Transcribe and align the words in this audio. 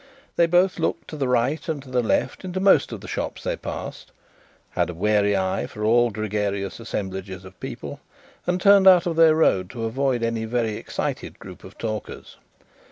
They 0.35 0.47
both 0.47 0.79
looked 0.79 1.07
to 1.11 1.15
the 1.15 1.27
right 1.27 1.69
and 1.69 1.79
to 1.83 1.91
the 1.91 2.01
left 2.01 2.43
into 2.43 2.59
most 2.59 2.91
of 2.91 3.01
the 3.01 3.07
shops 3.07 3.43
they 3.43 3.55
passed, 3.55 4.11
had 4.71 4.89
a 4.89 4.95
wary 4.95 5.37
eye 5.37 5.67
for 5.67 5.83
all 5.83 6.09
gregarious 6.09 6.79
assemblages 6.79 7.45
of 7.45 7.59
people, 7.59 7.99
and 8.47 8.59
turned 8.59 8.87
out 8.87 9.05
of 9.05 9.15
their 9.15 9.35
road 9.35 9.69
to 9.69 9.83
avoid 9.83 10.23
any 10.23 10.45
very 10.45 10.75
excited 10.75 11.37
group 11.37 11.63
of 11.63 11.77
talkers. 11.77 12.37